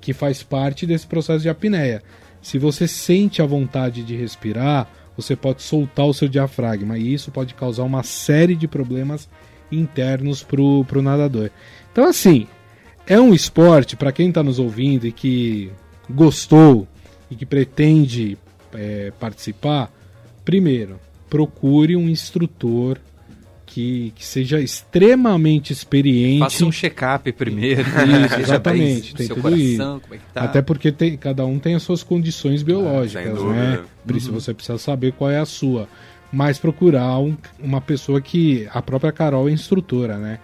que 0.00 0.12
faz 0.12 0.42
parte 0.42 0.86
desse 0.86 1.06
processo 1.06 1.42
de 1.42 1.48
apneia. 1.48 2.02
Se 2.40 2.56
você 2.56 2.86
sente 2.86 3.42
a 3.42 3.46
vontade 3.46 4.02
de 4.04 4.16
respirar, 4.16 4.88
você 5.20 5.36
pode 5.36 5.62
soltar 5.62 6.06
o 6.06 6.14
seu 6.14 6.28
diafragma 6.28 6.98
e 6.98 7.12
isso 7.12 7.30
pode 7.30 7.54
causar 7.54 7.84
uma 7.84 8.02
série 8.02 8.54
de 8.54 8.66
problemas 8.66 9.28
internos 9.70 10.42
pro, 10.42 10.84
pro 10.84 11.02
nadador. 11.02 11.50
Então, 11.92 12.04
assim, 12.04 12.46
é 13.06 13.20
um 13.20 13.34
esporte, 13.34 13.96
para 13.96 14.12
quem 14.12 14.28
está 14.28 14.42
nos 14.42 14.58
ouvindo 14.58 15.06
e 15.06 15.12
que 15.12 15.70
gostou 16.08 16.86
e 17.30 17.36
que 17.36 17.46
pretende 17.46 18.36
é, 18.72 19.12
participar, 19.18 19.92
primeiro, 20.44 20.98
procure 21.28 21.96
um 21.96 22.08
instrutor 22.08 22.98
que, 23.72 24.12
que 24.16 24.26
seja 24.26 24.60
extremamente 24.60 25.72
experiente. 25.72 26.40
Faça 26.40 26.64
um 26.64 26.72
check-up 26.72 27.30
primeiro. 27.32 27.82
Isso, 27.82 28.34
exatamente, 28.42 29.14
tem 29.14 29.28
tudo 29.28 29.42
coração, 29.42 29.60
isso. 29.62 30.00
como 30.02 30.14
é 30.14 30.18
que 30.18 30.24
tá. 30.34 30.42
Até 30.42 30.60
porque 30.60 30.90
tem- 30.90 31.16
cada 31.16 31.46
um 31.46 31.58
tem 31.58 31.76
as 31.76 31.82
suas 31.84 32.02
condições 32.02 32.64
biológicas, 32.64 33.38
sem 33.38 33.48
né? 33.48 33.80
isso 34.14 34.32
você 34.32 34.52
precisa 34.52 34.76
saber 34.78 35.12
qual 35.12 35.30
é 35.30 35.38
a 35.38 35.46
sua. 35.46 35.88
Mas 36.32 36.58
procurar 36.58 37.18
um- 37.20 37.36
uma 37.60 37.80
pessoa 37.80 38.20
que. 38.20 38.68
A 38.72 38.82
própria 38.82 39.12
Carol 39.12 39.48
é 39.48 39.52
instrutora, 39.52 40.16
né? 40.18 40.38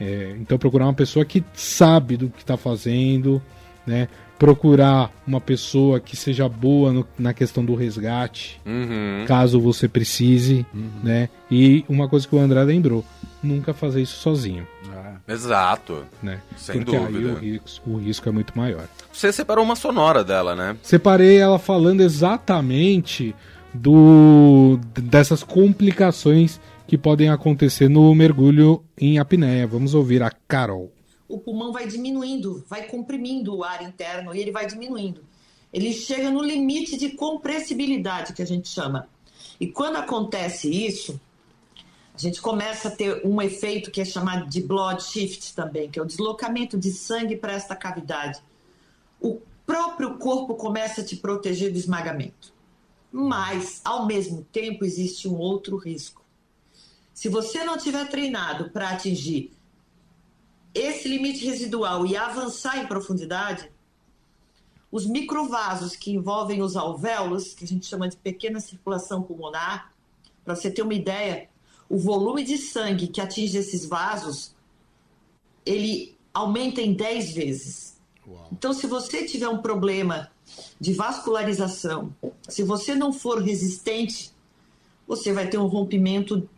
É, 0.00 0.34
então 0.40 0.56
procurar 0.58 0.86
uma 0.86 0.94
pessoa 0.94 1.24
que 1.26 1.44
sabe 1.52 2.16
do 2.16 2.30
que 2.30 2.38
está 2.40 2.56
fazendo, 2.56 3.42
né? 3.86 4.08
Procurar 4.40 5.12
uma 5.26 5.38
pessoa 5.38 6.00
que 6.00 6.16
seja 6.16 6.48
boa 6.48 6.90
no- 6.94 7.06
na 7.18 7.34
questão 7.34 7.62
do 7.62 7.74
resgate, 7.74 8.58
Uhum. 8.64 9.26
caso 9.28 9.60
você 9.60 9.86
precise, 9.86 10.64
né? 11.04 11.28
E 11.50 11.84
uma 11.86 12.08
coisa 12.08 12.26
que 12.26 12.34
o 12.34 12.38
André 12.38 12.64
lembrou, 12.64 13.04
nunca 13.42 13.74
fazer 13.74 14.00
isso 14.00 14.16
sozinho, 14.16 14.66
Ah, 14.96 15.16
Exato. 15.28 16.04
né? 16.22 16.40
Sem 16.56 16.76
Porque 16.82 16.96
dúvida. 16.98 17.18
aí 17.18 17.24
o 17.26 17.34
risco, 17.38 17.90
o 17.90 17.98
risco 17.98 18.28
é 18.30 18.32
muito 18.32 18.56
maior. 18.56 18.88
Você 19.12 19.30
separou 19.30 19.62
uma 19.62 19.76
sonora 19.76 20.24
dela, 20.24 20.56
né? 20.56 20.74
Separei 20.82 21.36
ela 21.36 21.58
falando 21.58 22.00
exatamente 22.00 23.34
do 23.74 24.80
dessas 24.94 25.42
complicações 25.44 26.58
que 26.86 26.96
podem 26.96 27.28
acontecer 27.28 27.88
no 27.90 28.14
mergulho 28.14 28.82
em 28.98 29.18
apneia. 29.18 29.66
Vamos 29.66 29.94
ouvir 29.94 30.22
a 30.22 30.30
Carol. 30.48 30.90
O 31.30 31.38
pulmão 31.38 31.72
vai 31.72 31.86
diminuindo, 31.86 32.64
vai 32.68 32.88
comprimindo 32.88 33.56
o 33.56 33.64
ar 33.64 33.82
interno 33.82 34.34
e 34.34 34.40
ele 34.40 34.50
vai 34.50 34.66
diminuindo. 34.66 35.24
Ele 35.72 35.92
chega 35.92 36.30
no 36.30 36.42
limite 36.42 36.96
de 36.96 37.10
compressibilidade, 37.10 38.32
que 38.32 38.42
a 38.42 38.46
gente 38.46 38.68
chama. 38.68 39.08
E 39.60 39.68
quando 39.68 39.96
acontece 39.96 40.68
isso, 40.68 41.20
a 42.12 42.18
gente 42.18 42.42
começa 42.42 42.88
a 42.88 42.90
ter 42.90 43.24
um 43.24 43.40
efeito 43.40 43.90
que 43.90 44.00
é 44.00 44.04
chamado 44.04 44.48
de 44.48 44.60
blood 44.60 45.02
shift 45.02 45.54
também, 45.54 45.88
que 45.88 45.98
é 45.98 46.02
o 46.02 46.06
deslocamento 46.06 46.76
de 46.76 46.90
sangue 46.90 47.36
para 47.36 47.52
esta 47.52 47.76
cavidade. 47.76 48.42
O 49.20 49.40
próprio 49.64 50.18
corpo 50.18 50.56
começa 50.56 51.02
a 51.02 51.04
te 51.04 51.14
proteger 51.14 51.70
do 51.70 51.78
esmagamento. 51.78 52.52
Mas, 53.12 53.80
ao 53.84 54.06
mesmo 54.06 54.44
tempo, 54.52 54.84
existe 54.84 55.28
um 55.28 55.36
outro 55.36 55.76
risco. 55.76 56.24
Se 57.14 57.28
você 57.28 57.64
não 57.64 57.78
tiver 57.78 58.08
treinado 58.08 58.70
para 58.70 58.90
atingir 58.90 59.52
esse 60.74 61.08
limite 61.08 61.44
residual 61.44 62.06
e 62.06 62.16
avançar 62.16 62.78
em 62.78 62.86
profundidade, 62.86 63.70
os 64.90 65.06
microvasos 65.06 65.94
que 65.94 66.12
envolvem 66.12 66.62
os 66.62 66.76
alvéolos, 66.76 67.54
que 67.54 67.64
a 67.64 67.66
gente 67.66 67.86
chama 67.86 68.08
de 68.08 68.16
pequena 68.16 68.60
circulação 68.60 69.22
pulmonar, 69.22 69.92
para 70.44 70.54
você 70.56 70.70
ter 70.70 70.82
uma 70.82 70.94
ideia, 70.94 71.48
o 71.88 71.98
volume 71.98 72.44
de 72.44 72.56
sangue 72.56 73.08
que 73.08 73.20
atinge 73.20 73.56
esses 73.58 73.84
vasos, 73.84 74.54
ele 75.64 76.16
aumenta 76.32 76.80
em 76.80 76.94
10 76.94 77.32
vezes. 77.32 78.00
Então, 78.52 78.72
se 78.72 78.86
você 78.86 79.24
tiver 79.24 79.48
um 79.48 79.58
problema 79.58 80.30
de 80.80 80.92
vascularização, 80.92 82.14
se 82.48 82.62
você 82.62 82.94
não 82.94 83.12
for 83.12 83.42
resistente, 83.42 84.32
você 85.06 85.32
vai 85.32 85.48
ter 85.48 85.58
um 85.58 85.66
rompimento 85.66 86.48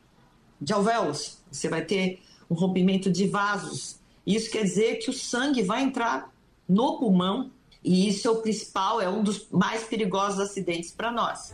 de 0.61 0.73
alvéolos, 0.73 1.39
você 1.51 1.69
vai 1.69 1.85
ter 1.85 2.23
um 2.49 2.55
rompimento 2.55 3.11
de 3.11 3.27
vasos. 3.27 3.99
Isso 4.27 4.51
quer 4.51 4.63
dizer 4.65 4.97
que 4.97 5.11
o 5.11 5.13
sangue 5.13 5.63
vai 5.63 5.83
entrar 5.83 6.31
no 6.69 6.99
pulmão 6.99 7.51
e 7.85 8.09
isso 8.09 8.29
é 8.29 8.31
o 8.31 8.37
principal, 8.37 9.01
é 9.01 9.09
um 9.09 9.23
dos 9.23 9.47
mais 9.51 9.83
perigosos 9.85 10.39
acidentes 10.39 10.93
para 10.93 11.11
nós. 11.11 11.53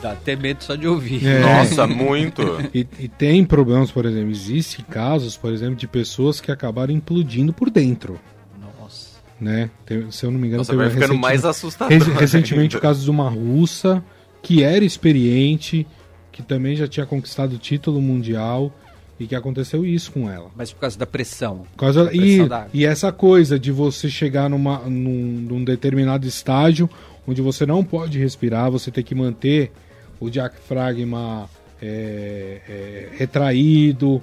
dá 0.00 0.12
até 0.12 0.34
medo 0.36 0.64
só 0.64 0.74
de 0.74 0.86
ouvir. 0.88 1.26
É. 1.26 1.40
Nossa, 1.40 1.86
muito. 1.86 2.42
E, 2.74 2.86
e 2.98 3.08
tem 3.08 3.44
problemas, 3.44 3.90
por 3.90 4.06
exemplo, 4.06 4.30
existem 4.30 4.84
casos, 4.86 5.36
por 5.36 5.52
exemplo, 5.52 5.76
de 5.76 5.86
pessoas 5.86 6.40
que 6.40 6.50
acabaram 6.50 6.92
implodindo 6.92 7.52
por 7.52 7.68
dentro, 7.70 8.18
Nossa. 8.80 9.18
né? 9.40 9.70
Tem- 9.84 10.10
se 10.10 10.24
eu 10.24 10.30
não 10.30 10.38
me 10.40 10.46
engano, 10.46 10.60
Nossa, 10.60 10.72
teve 10.72 10.82
vai 10.82 10.90
ficando 10.90 11.12
recentemente- 11.12 11.22
mais 11.22 11.44
assustador. 11.44 11.98
Rec- 11.98 12.18
Recentemente, 12.20 12.76
o 12.76 12.80
caso 12.80 13.02
de 13.04 13.10
uma 13.10 13.28
russa 13.28 14.02
que 14.42 14.62
era 14.62 14.84
experiente, 14.84 15.86
que 16.32 16.42
também 16.42 16.74
já 16.76 16.88
tinha 16.88 17.06
conquistado 17.06 17.54
o 17.54 17.58
título 17.58 18.00
mundial 18.00 18.72
e 19.18 19.26
que 19.26 19.34
aconteceu 19.34 19.84
isso 19.86 20.10
com 20.12 20.28
ela. 20.30 20.50
Mas 20.56 20.72
por 20.72 20.80
causa 20.80 20.98
da 20.98 21.06
pressão. 21.06 21.58
Por 21.72 21.76
causa- 21.78 22.02
A 22.02 22.06
pressão 22.08 22.46
e, 22.46 22.48
da 22.48 22.66
e 22.74 22.84
essa 22.84 23.12
coisa 23.12 23.58
de 23.58 23.70
você 23.70 24.08
chegar 24.08 24.48
numa, 24.50 24.78
num, 24.80 25.46
num 25.48 25.64
determinado 25.64 26.26
estágio 26.26 26.88
onde 27.26 27.40
você 27.40 27.64
não 27.64 27.82
pode 27.84 28.18
respirar, 28.18 28.70
você 28.70 28.90
tem 28.90 29.02
que 29.04 29.14
manter 29.14 29.72
o 30.20 30.28
diafragma 30.28 31.48
é, 31.80 32.60
é, 32.68 33.08
retraído, 33.16 34.20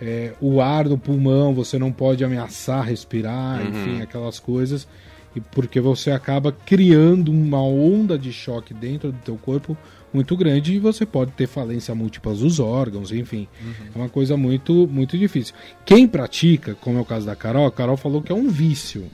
é, 0.00 0.32
o 0.40 0.60
ar 0.60 0.88
do 0.88 0.96
pulmão, 0.96 1.54
você 1.54 1.78
não 1.78 1.92
pode 1.92 2.24
ameaçar 2.24 2.84
respirar, 2.86 3.60
enfim, 3.66 4.00
aquelas 4.02 4.38
coisas. 4.40 4.88
E 5.34 5.40
porque 5.40 5.80
você 5.80 6.10
acaba 6.10 6.50
criando 6.50 7.30
uma 7.30 7.62
onda 7.62 8.18
de 8.18 8.32
choque 8.32 8.74
dentro 8.74 9.12
do 9.12 9.18
teu 9.18 9.36
corpo 9.36 9.76
muito 10.12 10.36
grande 10.36 10.74
e 10.74 10.78
você 10.80 11.06
pode 11.06 11.30
ter 11.32 11.46
falência 11.46 11.94
múltipla 11.94 12.34
dos 12.34 12.58
órgãos, 12.58 13.12
enfim. 13.12 13.46
É 13.94 13.96
uma 13.98 14.08
coisa 14.08 14.36
muito, 14.36 14.88
muito 14.90 15.16
difícil. 15.16 15.54
Quem 15.86 16.08
pratica, 16.08 16.74
como 16.74 16.98
é 16.98 17.00
o 17.00 17.04
caso 17.04 17.26
da 17.26 17.36
Carol, 17.36 17.64
a 17.66 17.70
Carol 17.70 17.96
falou 17.96 18.20
que 18.20 18.32
é 18.32 18.34
um 18.34 18.48
vício, 18.48 19.06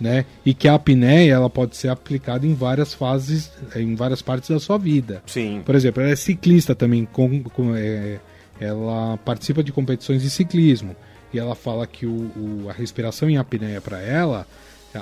né? 0.00 0.24
E 0.44 0.52
que 0.54 0.66
a 0.66 0.74
apneia 0.74 1.32
ela 1.34 1.48
pode 1.48 1.76
ser 1.76 1.88
aplicada 1.88 2.44
em 2.46 2.54
várias 2.54 2.92
fases, 2.92 3.52
em 3.76 3.94
várias 3.94 4.20
partes 4.22 4.50
da 4.50 4.58
sua 4.58 4.78
vida. 4.78 5.22
Sim. 5.26 5.62
Por 5.64 5.74
exemplo, 5.76 6.02
ela 6.02 6.10
é 6.10 6.16
ciclista 6.16 6.74
também, 6.74 7.04
com, 7.04 7.42
com- 7.44 7.76
é, 7.76 8.18
ela 8.58 9.16
participa 9.18 9.62
de 9.62 9.70
competições 9.72 10.22
de 10.22 10.30
ciclismo. 10.30 10.96
E 11.32 11.38
ela 11.38 11.54
fala 11.54 11.86
que 11.86 12.04
o, 12.06 12.10
o- 12.10 12.66
a 12.68 12.72
respiração 12.72 13.30
em 13.30 13.36
apneia 13.36 13.80
para 13.80 14.00
ela 14.00 14.44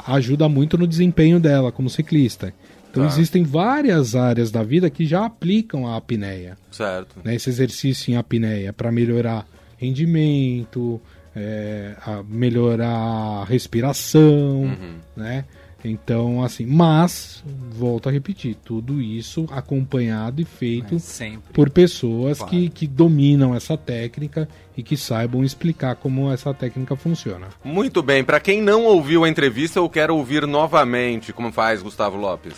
ajuda 0.07 0.49
muito 0.49 0.77
no 0.79 0.87
desempenho 0.87 1.39
dela 1.41 1.71
como 1.73 1.89
ciclista. 1.91 2.53
Então 2.91 3.03
Tá. 3.03 3.09
existem 3.11 3.43
várias 3.45 4.15
áreas 4.15 4.51
da 4.51 4.63
vida 4.63 4.89
que 4.89 5.05
já 5.07 5.25
aplicam 5.27 5.87
a 5.87 5.97
apneia 5.97 6.57
Certo. 6.71 7.17
né, 7.25 7.35
esse 7.35 7.49
exercício 7.51 8.11
em 8.13 8.17
apneia 8.17 8.73
para 8.73 8.91
melhorar 8.91 9.47
rendimento, 9.77 11.01
é, 11.37 11.95
a 12.05 12.23
melhorar 12.29 13.43
a 13.43 13.45
respiração, 13.45 14.77
né? 15.17 15.45
Então, 15.85 16.43
assim, 16.43 16.67
mas, 16.67 17.43
volto 17.71 18.09
a 18.09 18.13
repetir, 18.13 18.57
tudo 18.65 19.01
isso 19.01 19.47
acompanhado 19.51 20.41
e 20.43 20.45
feito 20.45 20.99
sempre. 20.99 21.53
por 21.53 21.71
pessoas 21.71 22.39
Claro. 22.39 22.51
que, 22.51 22.69
que 22.69 22.87
dominam 22.87 23.55
essa 23.55 23.77
técnica 23.77 24.49
e 24.77 24.83
que 24.83 24.97
saibam 24.97 25.45
explicar 25.45 25.95
como 25.97 26.31
essa 26.33 26.53
técnica 26.53 26.97
funciona. 26.97 27.47
Muito 27.65 28.03
bem, 28.03 28.25
para 28.25 28.41
quem 28.41 28.61
não 28.61 28.85
ouviu 28.87 29.25
a 29.25 29.29
entrevista, 29.29 29.79
eu 29.79 29.89
quero 29.89 30.17
ouvir 30.17 30.47
novamente. 30.47 31.33
Como 31.33 31.53
faz, 31.53 31.81
Gustavo 31.81 32.17
Lopes? 32.17 32.57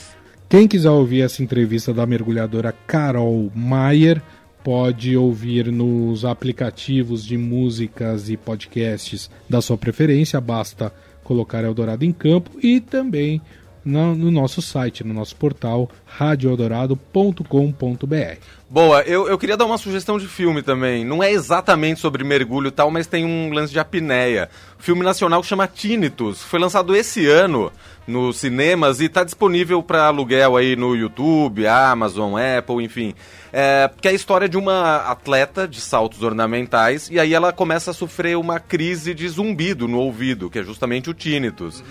Quem 0.49 0.67
quiser 0.67 0.91
ouvir 0.91 1.21
essa 1.21 1.43
entrevista 1.43 1.93
da 1.93 2.07
mergulhadora 2.07 2.75
Carol 2.87 3.53
Maier, 3.55 4.21
pode 4.65 5.17
ouvir 5.17 5.71
nos 5.71 6.25
aplicativos 6.25 7.25
de 7.25 7.37
músicas 7.39 8.29
e 8.29 8.37
podcasts 8.37 9.31
da 9.49 9.63
sua 9.63 9.79
preferência, 9.79 10.41
basta 10.41 10.93
colocar 11.31 11.63
Eldorado 11.63 12.05
em 12.05 12.11
Campo 12.11 12.59
e 12.61 12.81
também 12.81 13.41
no, 13.85 14.15
no 14.15 14.31
nosso 14.31 14.63
site, 14.63 15.05
no 15.05 15.15
nosso 15.15 15.37
portal 15.37 15.91
radioeldorado.com.br. 16.07 18.41
Boa, 18.69 19.03
eu, 19.03 19.29
eu 19.29 19.37
queria 19.37 19.57
dar 19.57 19.65
uma 19.65 19.79
sugestão 19.79 20.17
de 20.17 20.29
filme 20.29 20.63
também. 20.63 21.05
Não 21.05 21.23
é 21.23 21.33
exatamente 21.33 21.99
sobre 21.99 22.23
mergulho 22.23 22.69
e 22.69 22.71
tal, 22.71 22.91
mas 22.91 23.07
tem 23.07 23.25
um 23.25 23.53
lance 23.53 23.73
de 23.73 23.81
apneia. 23.81 24.49
Filme 24.79 25.03
nacional 25.03 25.43
que 25.43 25.49
chama 25.49 25.67
Tinnitus. 25.67 26.43
Foi 26.43 26.61
lançado 26.61 26.95
esse 26.95 27.27
ano 27.27 27.73
nos 28.07 28.39
cinemas 28.39 29.01
e 29.01 29.07
está 29.07 29.25
disponível 29.25 29.83
para 29.83 30.07
aluguel 30.07 30.57
aí 30.57 30.77
no 30.77 30.95
YouTube, 30.95 31.67
Amazon, 31.67 32.35
Apple, 32.37 32.85
enfim. 32.85 33.15
É, 33.53 33.91
que 34.01 34.07
é 34.07 34.13
a 34.13 34.15
história 34.15 34.49
de 34.49 34.57
uma 34.57 34.99
atleta 34.99 35.67
de 35.67 35.81
saltos 35.81 36.23
ornamentais 36.23 37.09
e 37.11 37.19
aí 37.19 37.35
ela 37.35 37.53
começa 37.53 37.91
a 37.91 37.95
sofrer 37.95 38.37
uma 38.37 38.61
crise 38.61 39.13
de 39.13 39.29
zumbido 39.29 39.89
no 39.89 39.99
ouvido, 39.99 40.49
que 40.49 40.61
é 40.61 40.63
justamente 40.63 41.11
o 41.11 41.15
tinnitus. 41.15 41.83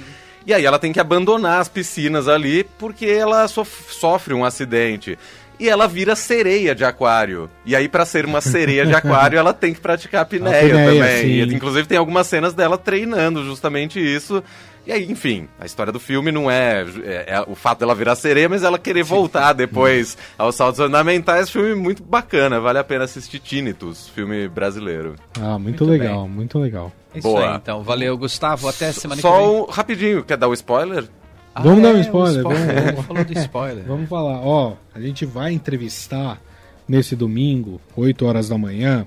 E 0.49 0.53
aí 0.55 0.65
ela 0.65 0.79
tem 0.79 0.91
que 0.91 0.99
abandonar 0.99 1.61
as 1.61 1.67
piscinas 1.69 2.27
ali 2.27 2.63
porque 2.79 3.05
ela 3.05 3.47
sof- 3.47 3.93
sofre 3.93 4.33
um 4.33 4.43
acidente. 4.43 5.15
E 5.59 5.69
ela 5.69 5.87
vira 5.87 6.15
sereia 6.15 6.73
de 6.73 6.83
aquário. 6.83 7.51
E 7.63 7.75
aí, 7.75 7.87
pra 7.87 8.03
ser 8.03 8.25
uma 8.25 8.41
sereia 8.41 8.83
de 8.83 8.93
aquário, 8.95 9.37
ela 9.37 9.53
tem 9.53 9.73
que 9.75 9.79
praticar 9.79 10.21
apneia, 10.23 10.57
Apneia, 10.57 10.85
também. 11.03 11.25
E, 11.33 11.53
inclusive, 11.53 11.87
tem 11.87 11.97
algumas 11.99 12.25
cenas 12.25 12.53
dela 12.55 12.77
treinando 12.79 13.43
justamente 13.45 13.99
isso. 13.99 14.43
E 14.89 14.91
aí, 14.91 15.11
enfim, 15.11 15.47
a 15.59 15.67
história 15.67 15.93
do 15.93 15.99
filme 15.99 16.31
não 16.31 16.49
é, 16.49 16.81
é- 17.03 17.25
é 17.35 17.41
o 17.47 17.53
fato 17.53 17.77
dela 17.81 17.93
virar 17.93 18.15
sereia, 18.15 18.49
mas 18.49 18.63
ela 18.63 18.79
querer 18.79 19.03
voltar 19.03 19.53
depois 19.53 20.17
aos 20.35 20.55
saltos 20.55 20.79
ornamentais. 20.79 21.47
Filme 21.47 21.75
muito 21.75 22.01
bacana, 22.01 22.59
vale 22.59 22.79
a 22.79 22.83
pena 22.83 23.03
assistir 23.03 23.37
Tinnitus, 23.37 24.09
filme 24.09 24.47
brasileiro. 24.47 25.13
Ah, 25.39 25.59
muito, 25.59 25.85
Muito 25.85 25.85
legal, 25.85 26.27
muito 26.27 26.57
legal. 26.57 26.91
Isso 27.13 27.27
Boa. 27.27 27.51
aí, 27.51 27.55
então. 27.57 27.83
Valeu, 27.83 28.17
Gustavo. 28.17 28.67
Até 28.67 28.91
semana 28.91 29.17
que 29.17 29.27
Só 29.27 29.37
vem. 29.37 29.47
um, 29.47 29.65
rapidinho, 29.65 30.23
quer 30.23 30.37
dar 30.37 30.47
o 30.47 30.53
spoiler? 30.55 31.05
Ah, 31.53 31.61
Vamos 31.61 31.83
dar 31.83 31.89
um 31.89 31.95
é, 31.95 31.97
o 31.97 32.01
spoiler, 32.01 32.41
vamos- 32.43 32.59
Vamos, 32.59 33.05
falou 33.05 33.25
do 33.25 33.33
spoiler. 33.39 33.83
Vamos 33.85 34.09
falar, 34.09 34.39
ó, 34.43 34.73
a 34.95 34.99
gente 34.99 35.23
vai 35.23 35.53
entrevistar 35.53 36.39
nesse 36.87 37.15
domingo, 37.15 37.79
8 37.95 38.25
horas 38.25 38.49
da 38.49 38.57
manhã, 38.57 39.05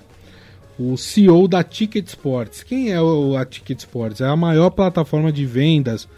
o 0.93 0.97
CEO 0.97 1.47
da 1.47 1.63
Ticket 1.63 2.07
Sports. 2.09 2.63
Quem 2.63 2.91
é 2.91 3.01
o, 3.01 3.37
a 3.37 3.45
Ticket 3.45 3.79
Sports? 3.79 4.21
É 4.21 4.27
a 4.27 4.37
maior 4.37 4.71
plataforma 4.71 5.31
de 5.33 5.45
vendas 5.47 6.09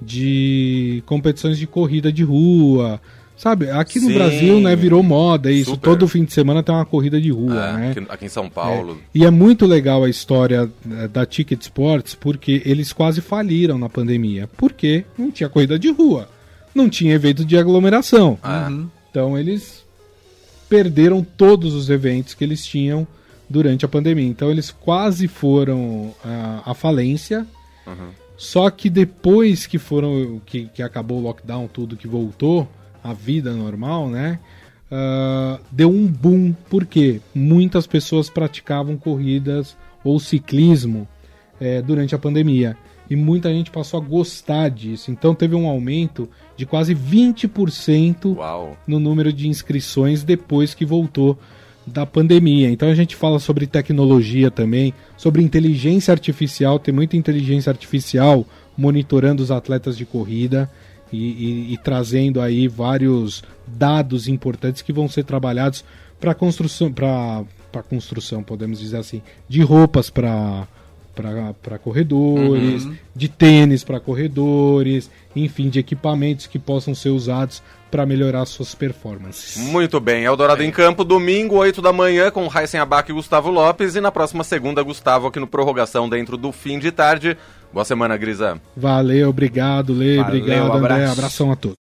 de 0.00 1.02
competições 1.06 1.58
de 1.58 1.66
corrida 1.66 2.12
de 2.12 2.22
rua. 2.22 3.00
Sabe, 3.36 3.68
aqui 3.70 3.98
no 3.98 4.06
Sim, 4.08 4.14
Brasil, 4.14 4.60
né, 4.60 4.76
virou 4.76 5.02
moda 5.02 5.50
isso. 5.50 5.70
super. 5.70 5.90
Todo 5.90 6.06
fim 6.06 6.22
de 6.24 6.32
semana 6.32 6.62
tem 6.62 6.72
uma 6.72 6.84
corrida 6.84 7.20
de 7.20 7.30
rua, 7.30 7.54
É, 7.54 7.72
né? 7.76 7.90
aqui, 7.90 8.06
aqui 8.08 8.24
em 8.26 8.28
São 8.28 8.48
Paulo. 8.48 8.98
E 9.12 9.24
é 9.24 9.30
muito 9.30 9.66
legal 9.66 10.04
a 10.04 10.08
história 10.08 10.70
eh, 10.90 11.08
da 11.08 11.26
Ticket 11.26 11.60
Sports 11.62 12.14
porque 12.14 12.62
eles 12.64 12.92
quase 12.92 13.20
faliram 13.20 13.78
na 13.78 13.88
pandemia. 13.88 14.48
Porque 14.56 15.04
não 15.18 15.30
tinha 15.30 15.48
corrida 15.48 15.76
de 15.76 15.90
rua, 15.90 16.28
não 16.72 16.88
tinha 16.88 17.14
evento 17.14 17.44
de 17.44 17.56
aglomeração. 17.56 18.38
Ah, 18.44 18.70
Então 19.10 19.36
eles 19.36 19.82
perderam 20.68 21.22
todos 21.36 21.74
os 21.74 21.90
eventos 21.90 22.34
que 22.34 22.44
eles 22.44 22.64
tinham 22.64 23.06
durante 23.52 23.84
a 23.84 23.88
pandemia. 23.88 24.26
Então 24.26 24.50
eles 24.50 24.70
quase 24.70 25.28
foram 25.28 26.14
à, 26.24 26.70
à 26.70 26.74
falência. 26.74 27.46
Só 28.36 28.70
que 28.70 28.88
depois 28.88 29.66
que 29.66 29.78
foram 29.78 30.40
que, 30.44 30.66
que 30.68 30.82
acabou 30.82 31.18
o 31.18 31.22
lockdown, 31.22 31.68
tudo 31.68 31.96
que 31.96 32.08
voltou 32.08 32.68
à 33.04 33.12
vida 33.12 33.52
normal, 33.52 34.08
né? 34.08 34.38
ah, 34.92 35.58
deu 35.70 35.88
um 35.88 36.06
boom 36.06 36.54
porque 36.68 37.20
muitas 37.34 37.86
pessoas 37.86 38.28
praticavam 38.28 38.96
corridas 38.96 39.76
ou 40.04 40.20
ciclismo 40.20 41.08
eh, 41.58 41.80
durante 41.80 42.14
a 42.14 42.18
pandemia 42.18 42.76
e 43.08 43.16
muita 43.16 43.50
gente 43.50 43.70
passou 43.70 44.00
a 44.00 44.04
gostar 44.04 44.68
disso. 44.68 45.10
Então 45.10 45.34
teve 45.34 45.54
um 45.54 45.66
aumento 45.66 46.28
de 46.56 46.66
quase 46.66 46.94
20% 46.94 48.36
uau. 48.36 48.76
no 48.86 49.00
número 49.00 49.32
de 49.32 49.48
inscrições 49.48 50.22
depois 50.22 50.74
que 50.74 50.84
voltou 50.84 51.38
da 51.86 52.06
pandemia. 52.06 52.70
Então 52.70 52.88
a 52.88 52.94
gente 52.94 53.16
fala 53.16 53.38
sobre 53.38 53.66
tecnologia 53.66 54.50
também, 54.50 54.94
sobre 55.16 55.42
inteligência 55.42 56.12
artificial, 56.12 56.78
tem 56.78 56.94
muita 56.94 57.16
inteligência 57.16 57.70
artificial 57.70 58.46
monitorando 58.76 59.42
os 59.42 59.50
atletas 59.50 59.96
de 59.96 60.04
corrida 60.06 60.70
e, 61.12 61.18
e- 61.18 61.72
e 61.74 61.78
trazendo 61.78 62.40
aí 62.40 62.68
vários 62.68 63.42
dados 63.66 64.28
importantes 64.28 64.80
que 64.82 64.92
vão 64.92 65.08
ser 65.08 65.24
trabalhados 65.24 65.84
para 66.20 66.34
construção, 66.34 66.92
para 66.92 67.82
construção, 67.88 68.42
podemos 68.42 68.78
dizer 68.78 68.98
assim, 68.98 69.20
de 69.48 69.60
roupas 69.62 70.08
para 70.08 70.66
para 71.14 71.78
corredores, 71.78 72.88
de 73.14 73.28
tênis 73.28 73.84
para 73.84 74.00
corredores, 74.00 75.10
enfim, 75.36 75.68
de 75.68 75.78
equipamentos 75.78 76.46
que 76.46 76.58
possam 76.58 76.94
ser 76.94 77.10
usados 77.10 77.62
para 77.90 78.06
melhorar 78.06 78.46
suas 78.46 78.74
performances. 78.74 79.56
Muito 79.56 80.00
bem, 80.00 80.24
Eldorado 80.24 80.62
em 80.62 80.70
Campo, 80.70 81.04
domingo, 81.04 81.56
8 81.56 81.82
da 81.82 81.92
manhã, 81.92 82.30
com 82.30 82.46
Raíssen 82.46 82.80
Abac 82.80 83.10
e 83.10 83.14
Gustavo 83.14 83.50
Lopes. 83.50 83.94
E 83.94 84.00
na 84.00 84.10
próxima 84.10 84.42
segunda, 84.42 84.82
Gustavo 84.82 85.26
aqui 85.26 85.38
no 85.38 85.46
Prorrogação, 85.46 86.08
dentro 86.08 86.38
do 86.38 86.52
fim 86.52 86.78
de 86.78 86.90
tarde. 86.90 87.36
Boa 87.70 87.84
semana, 87.84 88.16
Grisa. 88.16 88.60
Valeu, 88.76 89.28
obrigado, 89.28 89.92
Lê, 89.92 90.16
Valeu, 90.16 90.28
obrigado, 90.38 90.72
André. 90.72 90.94
abraço. 90.94 91.12
Abração 91.12 91.52
a 91.52 91.56
todos. 91.56 91.76